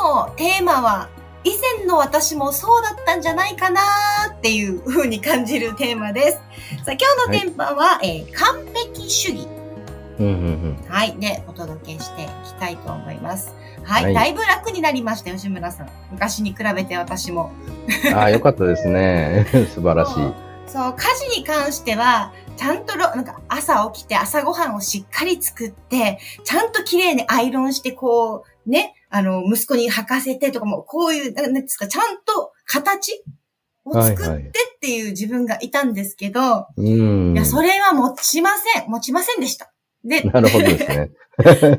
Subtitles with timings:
[0.00, 1.08] のテーマは
[1.44, 3.80] 以前の私もそうだったんじゃないかな
[4.30, 6.32] っていう風に感じるテーマです。
[6.32, 6.42] さ
[6.88, 9.48] あ今日のテーマは、えー完璧主義。
[10.18, 11.16] うんうんはい。
[11.18, 13.54] で、お届けしていきたいと思います。
[13.84, 14.04] はい。
[14.04, 15.90] はいだいぶ楽になりました、吉村さん。
[16.10, 17.52] 昔に比べて私も。
[18.06, 18.14] うん。
[18.14, 19.46] ああ、よかったですね。
[19.74, 20.14] 素晴らしい。
[20.66, 33.22] そう、家事に関しては、ちゃんとろ、なんか朝起きて朝ごはんをしっかり作って、ちゃんと綺麗にアイロンして、こう、ね、あの、息子に履かせてとかも、こういう、なんですか、ちゃんと形
[33.84, 37.34] を作はいはいってっていう自分がいたんですけど、うん。
[37.34, 38.88] いや、それは持ちません。
[38.88, 39.72] 持ちませんでした。
[40.04, 41.10] で、なるほどですね。
[41.42, 41.68] 最近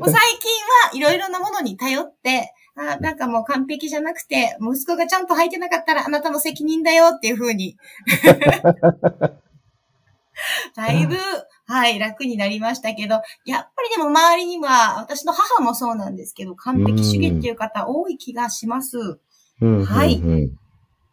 [0.92, 7.76] いろいろなものに頼って、あなんかもう完璧じゃなくて、息子がちゃんと履いてなかったらあなたの責任だよっていう風に。
[10.76, 11.16] だいぶ、
[11.66, 18.98] はい、楽になりましたけど、やっぱりでも周りには、私の母もそうなんですけど、完璧主義っていう方多い気がします。
[18.98, 19.16] うん
[19.60, 20.50] うんはいうん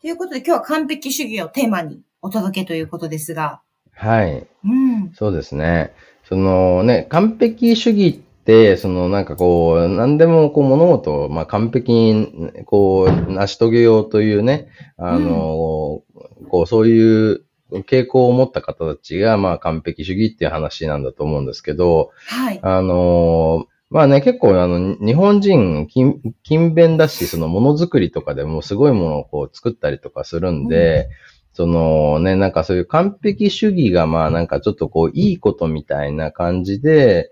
[0.02, 3.62] ということで今日は完璧主義をテーマにお届けということですが、
[3.94, 4.48] はい。
[4.64, 5.12] うん。
[5.14, 5.94] そうですね。
[6.24, 16.02] そのね、完璧主義って、そのなんかこう、何でもこう物事を、まあ、完璧にこう、成し遂げようというね、あの、
[16.50, 22.60] こう、そういう傾向を持った方たちが、まあ、完璧主義っていう話なんだと思うんですけど、はい。
[22.62, 31.10] あのまあね、結構あの、日本人、勤勤勉だし、そのものづくりとかでもすごいものをこう作ったりとかするんで、
[31.54, 37.32] そのね、なんかそういう完璧主義がまあなんかちょっとこういいことみたいな感じで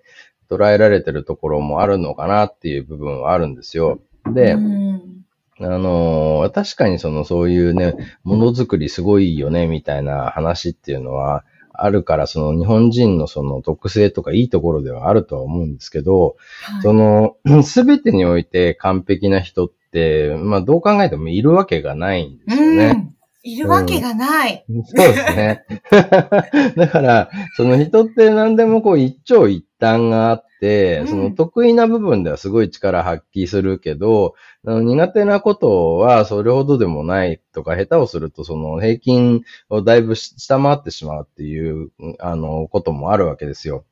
[0.49, 3.99] 捉えられてるところもあるのかなっていう部分はあるんですよ。
[4.33, 5.17] で、うん
[5.59, 23.06] あのー確かにそのそういうね、ものづくりすごいよね、みたいな話っていうのはあるから、その日本人のその特性とかいいところではあるとは思うんですけど、はいその、 すべてにおいて完璧な人って、まあどう考えてもいるわけがないんですよね。
[23.47, 23.53] うん。
[23.53, 24.65] いるわけがない。
[24.67, 25.65] そうですね。
[26.75, 34.33] だから、その人って何でもこう一長一短があって、うんその得意な部分ではすごい力発揮するけど、
[34.65, 43.85] あの苦手なことはそれほどでもないとか、下手をするとその平均をだいぶ下回ってしまうっていう、あの、こともあるわけですよ。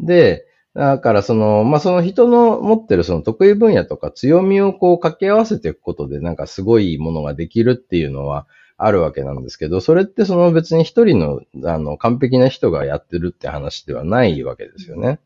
[0.00, 0.46] で、
[0.76, 8.46] だからその、まあ、その人の持ってるその得意分野とか強みをこう掛け合わせていくことでなんかすごいものができるっていうのは
[8.78, 15.18] あるわけなんですけど、それってその別に一人のあの完璧な人がやってるって話ではないわけですよね。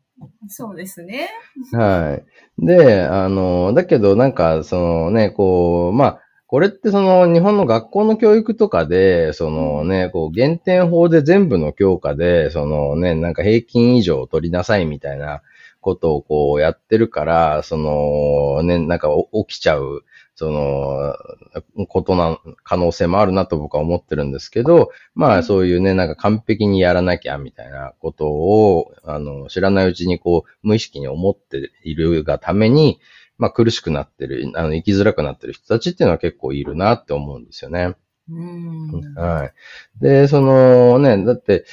[0.47, 1.29] そうですね。
[1.73, 2.19] は
[2.59, 2.65] い。
[2.65, 15.41] で、あの、だけどなんかそのね、こう、まあ、これってその日本の学校の教育とかで、そのね、こう減点法で全部の教科で、そのね、なんか平均以上取りなさいみたいな
[15.79, 19.09] ことをこうやってるから、そのね、なんか
[19.47, 20.03] 起きちゃう、
[20.41, 32.99] その、ことな、可能性もあるなと僕は思ってるんですけど、まあそういうね、なんか完璧にやらなきゃみたいなことを、あの、知らないうちにこう、無意識に思っているがために、
[33.37, 37.95] まあ苦しくなってる、あの、生きづらくなってる人たちっていうのは結構いるなって思うんですよね。
[38.31, 39.13] うん。
[39.13, 39.53] はい。
[40.01, 41.65] で、そのね、だって、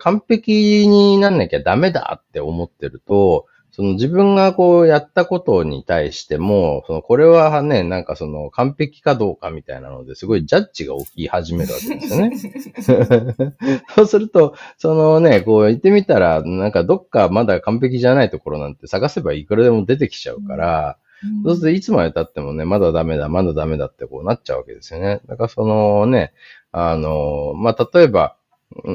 [0.00, 13.54] 完璧になんなきゃダメだって思ってると、その自分がこうやったことに対しても、そのこれはね、なんかその完璧かどうかみたいなのですごいジャッジが起き始めるわけですよね。
[13.94, 20.96] そうすると、そのね、こう言ってみたら、なんかどっかまだ完璧じゃないところなんて探せばいくらでも出てきちゃうから、
[21.44, 25.20] そうするといつまで経ってもね、まだダメだ、まだダメだってこうなっちゃうわけですよね。
[25.26, 26.32] だからそのね、
[26.72, 28.39] あの、まあ、例えば、うん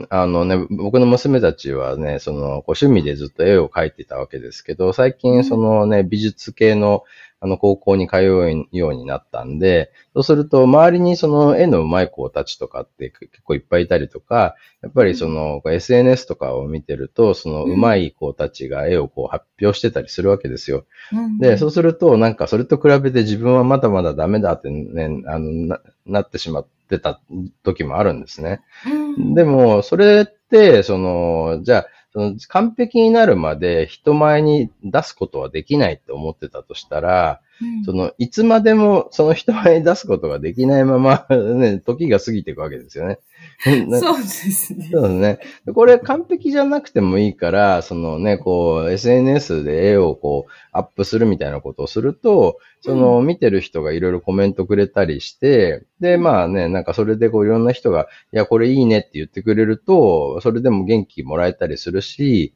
[0.09, 7.03] あのね、僕の娘たちはね、その、こう趣味でずっと絵を描いてたわけですけど、最近そのね、美術系の
[7.45, 20.85] あの高校に通うようになったんで、そうすると周りにその絵の上手い子たちとかって結構いっぱいいたりとか、やっぱりその SNS とかを見てると、その上手い子たちが絵をこう発表してたりするわけですよ。
[21.13, 27.21] うんで、そうすると、なんかそれと比べて自分はまだまだダメだってね、あの、ななってしまってた
[27.61, 28.61] 時もあるんですね。
[28.87, 43.19] うんでも、それって、その、じゃあ、その完璧になるまで人前に出すことはできないって思ってたとしたら、うんその、いつまでもその人前に出すことができないまま、 ね、時が過ぎていくわけですよね。
[43.87, 44.89] なそうですね。
[44.91, 45.39] そうですね。
[45.65, 62.53] でこれ完璧じゃなくてもいいから、そのね、こう、SNS で絵をこう、アップするみたいなことをすると、その、見てる人がいろいろコメントくれたりして、で、まあね、なんかそれでこう、いろんな人が、いや、これいいねって言ってくれると、それでも元気もらえたりするし、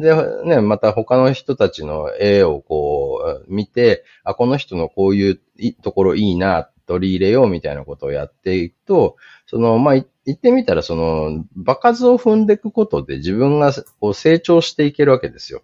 [0.00, 5.40] で、ね、また他の人たちの絵をこう、見て、あ、この人のこういう
[5.82, 9.16] ところいいな、取り入れようみたいなことをやっていくと、
[9.46, 9.94] その、まあ、
[10.24, 15.62] 言ってみたら、その、場数を踏んでいくことで自分がこう成長していけるわけですよ。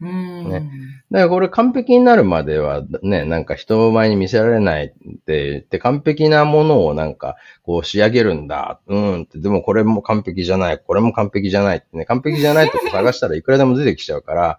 [0.00, 0.48] うん。
[0.48, 0.70] ね
[1.10, 4.90] だからこれ完璧になるまではね、なんか人前に見せられないっ
[5.24, 8.80] て言って完璧なものをなんかこう仕上げるんだ。
[8.86, 14.58] うんって、でもこれも完璧じゃない、これも完璧じゃないってね、完璧じゃないとこ探したらいくらでも出てきちゃうから、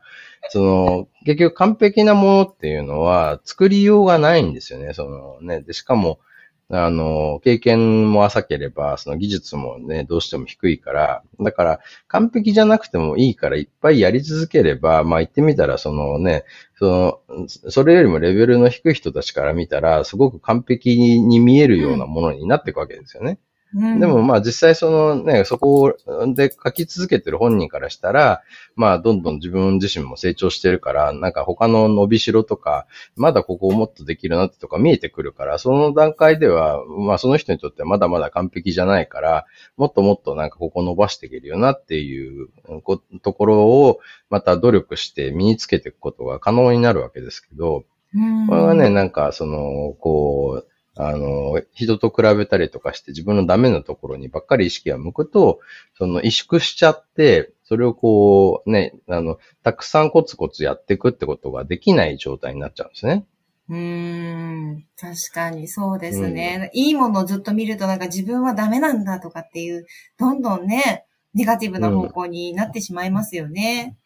[0.50, 4.94] その、結局完璧なものっていうのは作りようがないんですよね。
[4.94, 6.20] そのね、で、しかも、
[6.74, 16.46] あの、経験も浅ければ、その技術もね、どうしても低いから、だから、完璧じゃなくてもいいから、いっぱいやり続ければ、まあ言ってみたら、そのね、
[16.76, 23.32] その、それよりもレベルの低い人たちから見たら、すごく完璧に見えるようなものになっていくわけですよね。
[23.32, 25.96] うんでもまあ実際そのね、そこ
[26.36, 28.42] で書き続けてる本人からしたら、
[28.76, 32.86] まあどんどん自分自身も成長してるから、なんか他の伸びしろとか、
[33.16, 39.46] まだここをもっとできるなってとか見えてくるから、その段階では、まあその人にとってはまだまだ完璧じゃないから、
[39.78, 42.50] もっともっとなんかここ伸ばしていけるよなっていう
[42.84, 48.48] こところを、また努力して身につけていくことが可能になるわけですけど、うん。
[48.48, 55.60] これはね、なんか、その、こう、あの、人と比べたりとかして自分のダメなところにばっかり意識が向くと、
[55.98, 63.26] その、萎縮しちゃって、それをこう、ね、あの、たくさんコツコツやっていくってことができない状態になっちゃうんですね。
[63.70, 64.86] うーん。
[64.98, 66.70] 確かにそうですね。
[66.74, 69.86] いいものをずっと見るとなんか自分はダメなんだとかっていう、
[70.18, 73.98] どんどんね、ネガティブな方向になってしまいますよね。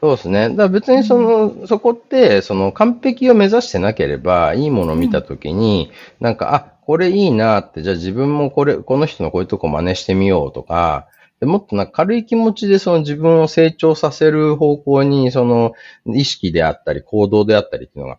[0.00, 0.48] そうですね。
[0.50, 11.06] だから別にその、そこって、その完璧を目指してなければ、いいものを見たときに、なんか、あ、これいいなって、じゃあ自分もこれ、この人のこういうとこ真似してみようとか、
[11.38, 15.72] でもっとなんか軽い気持ちでその自分を成長させる方向に、その
[16.06, 18.18] 意識であったり行動であったりっていうのが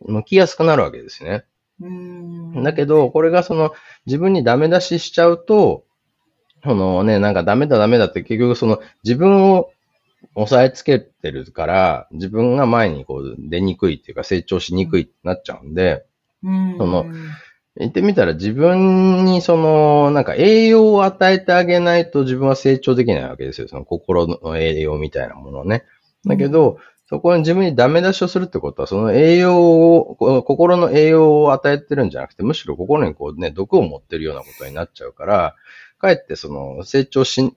[0.00, 1.44] 向きやすくなるわけですね。
[1.80, 2.62] うーん。
[2.62, 3.72] だけど、これがその
[4.06, 5.84] 自分にダメ出ししちゃうと、
[6.64, 9.70] そのね、なんかダメだダメだって結局その自分を
[10.34, 16.04] 押さえつけてるから、自分が前にこう出にくいっていうか成長しにくいってなっちゃうんで、
[16.42, 17.06] うん、その
[17.76, 23.68] 言ってみたら自分にその、なんか栄養を与えてあげないと自分は成長できないわけですよ。
[23.68, 25.84] その心の栄養みたいなものをね。
[26.26, 26.78] だけど、
[27.08, 35.56] そこに自分にダメ出しをするってことは、その栄養を、こ心の栄養を与えてるんじゃなくて、むしろ心にこうね、毒を持ってるようなことになっちゃうから、
[35.98, 37.54] かえってその成長し、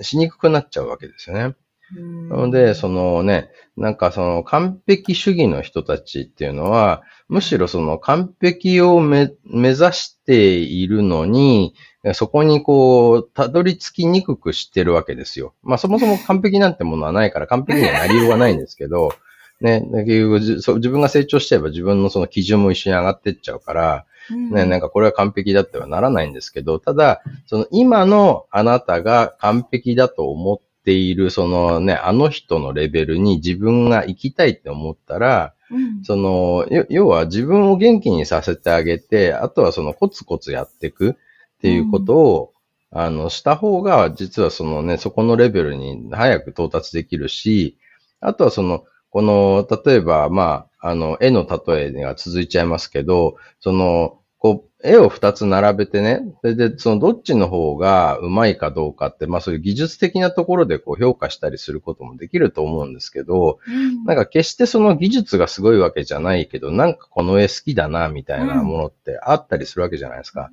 [0.00, 1.54] しにくくなっちゃうわけですよね。
[1.96, 11.74] うん、なので、そのね、なんかその完璧主義の人たちっていうのは、むしろその完璧をめ目指しているのに、
[12.14, 15.54] そこにこう、たどり着きにくくしてるわけですよ。
[15.62, 19.12] まあそもそも完璧なんてものはないから完璧にはなりようがないんですけど、
[19.60, 41.14] ね、結局自分が成長しちゃえば自分のその基準も一緒に上がってっちゃうから、うん、ね、なんかこれは完璧だってはならないんですけど、ただ、その今のあなたが完璧だと思っている、そのね、あの人のレベルに自分が行きたいって思ったら、うん、その、よ要は自分を元気にさせてあげて、あとはそのコツコツやっていくっ
[41.60, 42.52] ていうことを、
[42.90, 47.76] あの、した方が、実はそのね、そこのレベルに早く到達できるし、
[48.20, 70.50] あとはその、この、例えば、まあ、あの、絵の例えが続いちゃいますけど、その、こう、絵を二つ並べてね、それで、そのどっちの方がうまいかどうかって、まあそういう技術的なところでこう評価したりすることもできると思うんですけど、うん、なんか決してその技術がすごいわけじゃないけど、なんかこの絵好きだな、みたいなものってあったりするわけじゃないですか。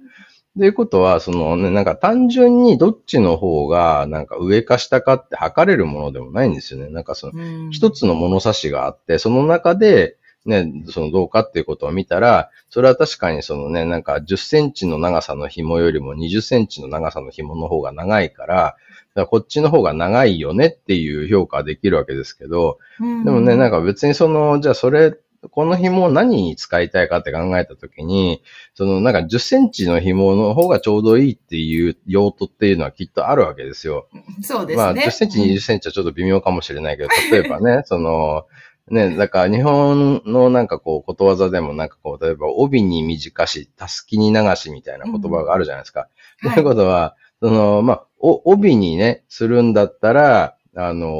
[0.57, 6.89] ということは、そのね、なんか単純にどっちの方がなんか上か下かって測れるものでもないんですよね。
[6.89, 18.77] なんかそのうん、一つの物差しがあって、その中で、ね、そのどうかっていうことを見たら、それは確かにそのね、なんか10センチの長さの紐よりも20センチの長さの紐の方が長いから、だか
[19.15, 25.15] らこっちの方が長いよねっていう評価はできるわけですけど、でもね、なんか、か別にその、じゃあそれ、
[25.51, 28.41] この紐を何に使いたいかって考えたときに、
[28.73, 34.07] そのなんか10センチの紐の方がちょうどいいっていう用途っていうのはきっとあるわけですよ。
[34.41, 34.83] そうですね。
[34.83, 38.45] まあ10センチ、20センチはちょっと微妙かもしれないけど、例えばね、その、
[38.89, 46.07] ね、だから日本のなんかこう、ことわざでもなんかこう、例えば帯に短し、たすきに流しみたいな言葉があるじゃないですか。
[46.43, 51.11] と、いうことは、その、まあ、お、帯にね、するんだったら、あのー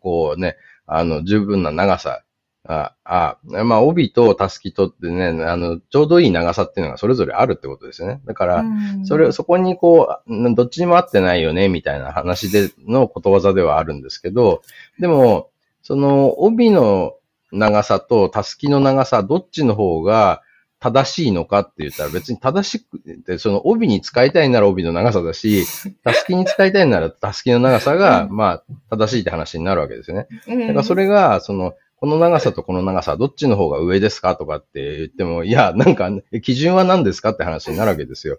[0.00, 2.22] こうね、あの、十分な長さ。
[2.64, 8.20] あ、あ、まあ、帯とたすきとってね、あの、ちょうどいい長さっていうのがそれぞれあるってことですよね。
[8.24, 14.62] だから、うんそれ、そこにこう、どっちにも合ってないよね、みたいな話でのことわざではあるんですけど、
[15.00, 15.50] でも、
[15.82, 17.14] その、帯の
[17.52, 20.42] 長さとたすきの長さ、どっちの方が
[20.80, 25.64] 正しいのかって言ったら別に正しくて、その帯に使いたいなら帯の長さだし、
[26.02, 30.26] たすきに使いたいならたすきの長さが、まあ、正しいって話になるわけですよね。
[30.48, 36.10] うんだからそれが、その、この長さとこの長さ、どっちの方が上ですかとかって言っても、いや、なんか、
[36.42, 38.38] 基準は何ですかって話になるわけですよ。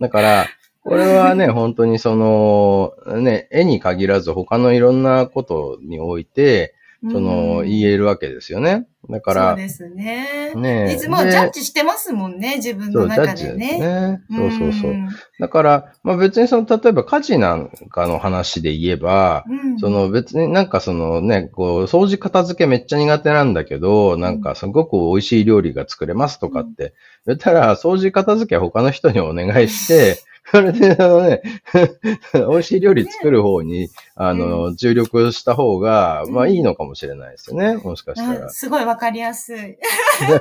[0.00, 0.46] だから、
[0.82, 8.86] これはね、本当にその、ね、絵に限らず他のいろんなことにおいて、その、うん言えるわけですよね。
[9.10, 10.52] だから、そうですね。
[10.54, 13.78] ねいつもでジャッジしてますもんね、自分のそう、ジャッ中ジですでね。
[13.78, 14.20] ね。
[14.30, 14.94] そうそうそう。
[15.38, 19.78] んだから、まあ別にその、例えば家事なんかの話で言えば、うん。
[19.78, 26.94] その別になんかそのね、こう、掃除片付けめっちゃ苦手なんだけど、なんかすごく美味しい料理が作れますとかって
[27.26, 31.42] 言ったら、掃除片付けは他の人にお願いして、 それであのね、
[32.32, 38.46] 美味しい料理作る方に、あの、注力した方が、まあいいのかもしれないですよね、もしかしたら。
[38.46, 38.48] あ。
[38.50, 39.58] すごいわかりやすい。
[40.20, 40.38] 何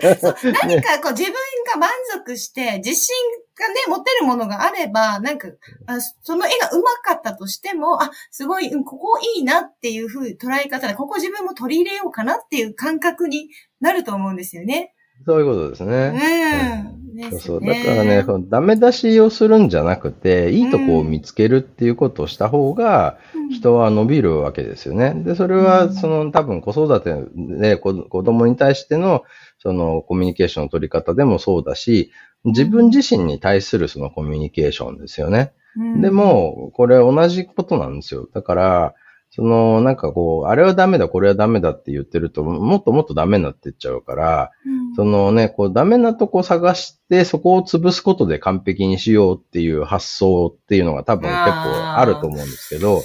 [0.82, 1.34] かこう自分
[1.74, 3.16] が満足して、自信
[3.58, 5.48] がね、持てるものがあれば、なんか、
[5.88, 13.50] あその絵が上手かったとしても、あ、すごい、うんここいいなっていうふうに捉え方で、ここ自分も取り入れようかなっていう感覚に
[13.80, 14.94] なると思うんですよね。
[15.26, 16.10] そういうことですうね。
[16.10, 17.06] ん。
[17.16, 17.62] そうですそう。
[17.62, 25.14] だからね、そのダメ出しをするんじゃなくて、いいとこを見つけるっていうことをした方が、うん人は伸びるわけですよね。
[25.24, 29.24] で、それは、その多分子育てで子子供に対しての、
[29.60, 32.12] そのコミュニケーションの取り方でもそうだし、
[32.46, 35.54] 自分自身に対するそのコミュニケーションですよね。
[35.78, 38.30] うんで、も、これ同じことなんですよ。
[38.34, 38.96] だから、
[39.32, 51.52] その、なんかこう、あれはダメだ、これはダメだって言ってると、もっともっとダメになっていっちゃうから、うんそのね、こう、ダメなとこ探して、そこを潰すことで完璧にしようっていう発想っていうのが多分結構
[51.98, 53.02] あると思うんですけど、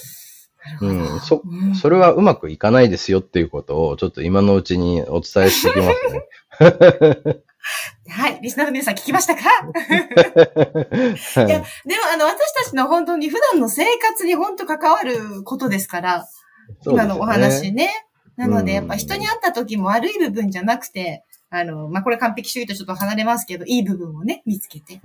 [0.82, 5.92] うん、そ、うんそれはうまくいかないですよっていうことを、ちょっと今のうちにお伝えしておきま
[6.60, 7.42] すね。
[8.08, 8.40] はい。
[8.42, 9.42] リスナーの皆さん聞きましたか？
[9.42, 11.62] はいや、でも
[12.12, 16.24] あの、私たちの本当に普段の生活に本当関わることですから、ね
[16.86, 17.90] 今のお話ね。
[18.36, 25.00] なので、うんやっぱ人に会った時も悪い部分じゃなくて、あの、まあ、これ完璧主義とちょっと離れますけど、いい部分をね、見つけて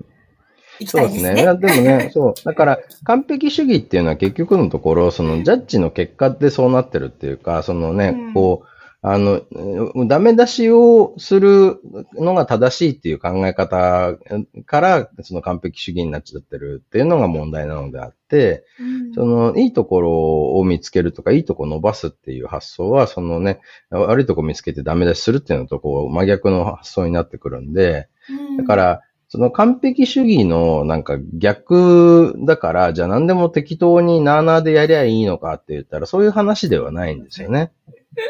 [0.80, 1.20] いきそうでね。
[1.20, 1.44] いたいですすね。
[1.44, 2.34] やでもね、 そう。
[2.46, 8.68] だから、完璧主義っていうのは結局のところ、その、ジャッジの結果でそうなってるっていうか、そのね、うんこう、
[9.08, 11.80] あの、うんダメ出しをする
[12.16, 14.16] のが正しいっていう考え方
[14.66, 23.60] から、その完璧主義になっちゃってるっていうのが問題なのであって、うんその、いいところを見つけるとか、いいとこ伸ばすっていう発想は、そのね、
[23.92, 28.10] 悪いとこ見つけてダメ出しするっていうのと、こう、真逆の発想になってくるんで、
[28.58, 37.72] だか、ら、その完璧主義のなんか逆だから、じゃあ何でも適当になーなーでやりゃいいのかって言ったら、そういう話ではないんですよね。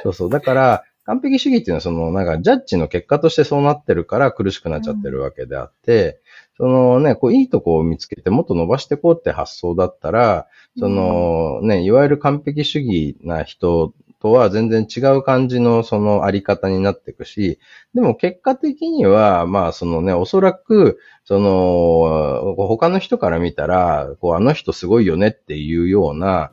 [0.03, 0.29] そうそう。
[0.29, 6.19] だから、完璧主義っていうのはそのなんかジャッジの結果としてそうなってるから苦しくなっちゃってるわけであって、
[6.57, 10.47] そのね、こういいとこを見つけてもっと伸ばしていこうって発想だったら、
[10.79, 17.59] そのね、いわゆる完璧主義な人とは全然違う感じのそのあり方になっていくし、
[17.93, 26.51] でも結果的には、まあそのね、おそらく、その、他の人から見たら、こうあの人すごいよねっていうような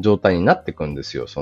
[0.00, 1.26] 状態になっていくんですよ。
[1.26, 1.40] そ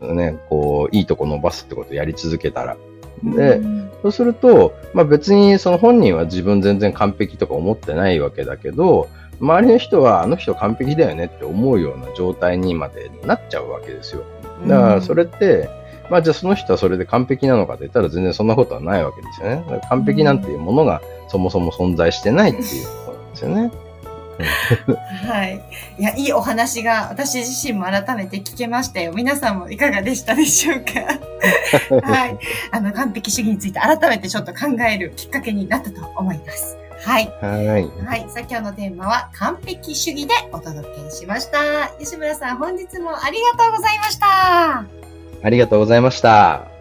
[0.00, 2.76] のね、こう、いいとこ伸ばすってことをやり続けたら。
[3.22, 9.08] でうんそうすると、まあ別にその本人は自分全然完璧とか思ってないわけだけど、
[9.40, 14.22] 周りの人はあの人完璧だよねって思うような状態にまでなっちゃうわけですよ。
[14.66, 15.68] だからそれって、
[16.10, 19.80] まあじゃあその人はそれで完璧なのかって言ったら全然そんなことはないわけですよね。
[19.88, 23.87] 完璧なんていうものがそもそも存在してないっていうことなんですよね。
[25.26, 25.60] はい。
[25.98, 29.12] いや、いいお話が私自身も改めて聞けましたよ。
[29.14, 30.92] 皆さんもいかがでしたでしょうか？
[32.06, 32.38] はい。
[32.70, 36.76] あの、完璧主義について改めてちょっと考えるきっかけになったと思います。
[37.04, 37.32] はい。
[37.40, 37.88] はい。
[38.06, 38.26] はい。
[38.28, 41.88] さあ今日のテーマは完璧主義でお届けしました。
[41.98, 44.84] 吉村さん、本日もありがとうございました。
[45.42, 46.77] ありがとうございました。